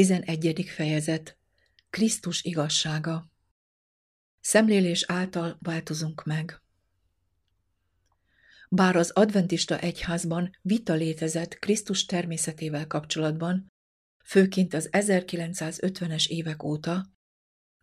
[0.00, 0.64] 11.
[0.68, 1.38] fejezet
[1.90, 3.30] Krisztus igazsága
[4.40, 6.62] Szemlélés által változunk meg.
[8.68, 13.72] Bár az adventista egyházban vita létezett Krisztus természetével kapcsolatban,
[14.24, 17.06] főként az 1950-es évek óta,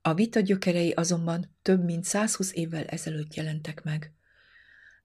[0.02, 4.14] a vita gyökerei azonban több mint 120 évvel ezelőtt jelentek meg.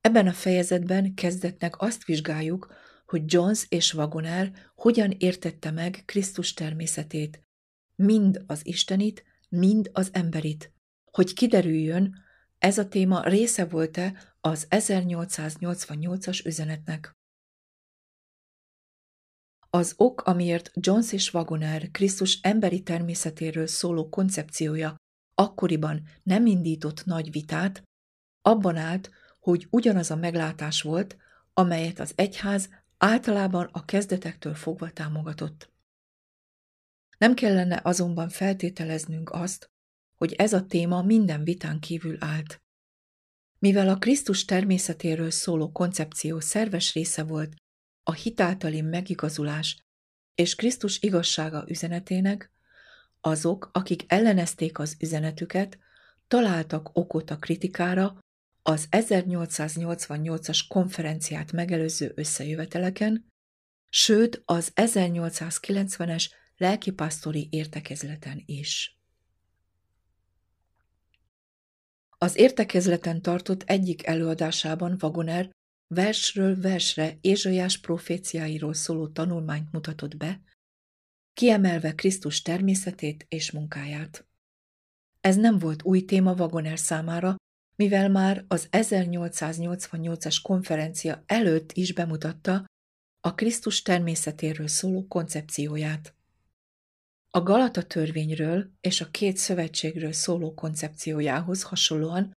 [0.00, 2.74] Ebben a fejezetben kezdetnek azt vizsgáljuk,
[3.12, 7.42] hogy Jones és Wagoner hogyan értette meg Krisztus természetét,
[7.94, 10.72] mind az istenit, mind az emberit,
[11.10, 12.14] hogy kiderüljön,
[12.58, 17.12] ez a téma része volt-e az 1888-as üzenetnek.
[19.70, 24.96] Az ok, amiért Jones és Wagoner Krisztus emberi természetéről szóló koncepciója
[25.34, 27.82] akkoriban nem indított nagy vitát,
[28.42, 31.16] abban állt, hogy ugyanaz a meglátás volt,
[31.54, 32.68] amelyet az egyház
[33.04, 35.72] általában a kezdetektől fogva támogatott.
[37.18, 39.70] Nem kellene azonban feltételeznünk azt,
[40.14, 42.62] hogy ez a téma minden vitán kívül állt.
[43.58, 47.54] Mivel a Krisztus természetéről szóló koncepció szerves része volt
[48.02, 49.84] a hitáltali megigazulás
[50.34, 52.50] és Krisztus igazsága üzenetének,
[53.20, 55.78] azok, akik ellenezték az üzenetüket,
[56.28, 58.18] találtak okot a kritikára
[58.62, 63.26] az 1888-as konferenciát megelőző összejöveteleken,
[63.88, 69.00] sőt az 1890-es lelkipásztori értekezleten is.
[72.18, 75.50] Az értekezleten tartott egyik előadásában Wagoner
[75.94, 80.40] versről versre Ézsaiás proféciáiról szóló tanulmányt mutatott be,
[81.34, 84.26] kiemelve Krisztus természetét és munkáját.
[85.20, 87.36] Ez nem volt új téma Wagoner számára,
[87.76, 92.64] mivel már az 1888-as konferencia előtt is bemutatta
[93.20, 96.14] a Krisztus természetéről szóló koncepcióját.
[97.30, 102.32] A Galata törvényről és a két szövetségről szóló koncepciójához hasonlóan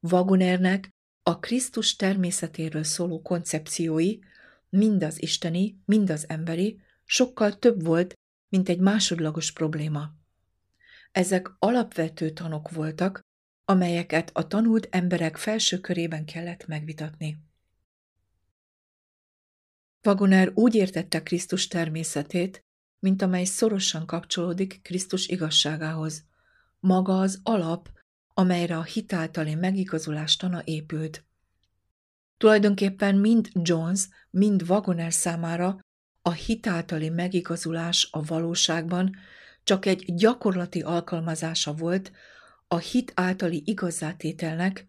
[0.00, 0.88] Wagonernek
[1.22, 4.18] a Krisztus természetéről szóló koncepciói,
[4.68, 8.14] mind az isteni, mind az emberi, sokkal több volt,
[8.48, 10.14] mint egy másodlagos probléma.
[11.12, 13.20] Ezek alapvető tanok voltak,
[13.70, 17.38] amelyeket a tanult emberek felső körében kellett megvitatni.
[20.06, 22.64] Wagoner úgy értette Krisztus természetét,
[22.98, 26.24] mint amely szorosan kapcsolódik Krisztus igazságához.
[26.80, 27.90] Maga az alap,
[28.34, 31.24] amelyre a hitáltali megigazulás tana épült.
[32.36, 35.78] Tulajdonképpen mind Jones, mind Wagoner számára
[36.22, 39.16] a hitáltali megigazulás a valóságban
[39.62, 42.12] csak egy gyakorlati alkalmazása volt
[42.72, 44.86] a hit általi igazzátételnek,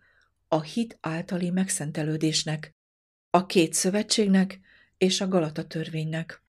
[0.47, 2.75] a hit általi megszentelődésnek,
[3.29, 4.59] a két szövetségnek
[4.97, 6.43] és a Galata törvénynek.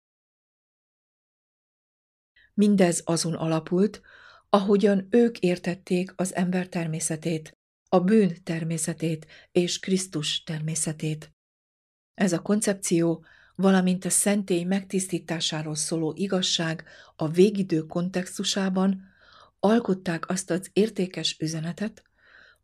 [2.53, 4.01] Mindez azon alapult,
[4.49, 7.57] ahogyan ők értették az ember természetét,
[7.89, 11.33] a bűn természetét és Krisztus természetét.
[12.13, 13.25] Ez a koncepció,
[13.55, 16.83] valamint a szentély megtisztításáról szóló igazság
[17.15, 19.08] a végidő kontextusában
[19.59, 22.03] alkották azt az értékes üzenetet,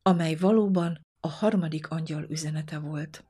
[0.02, 3.24] amely valóban a harmadik angyal üzenete volt.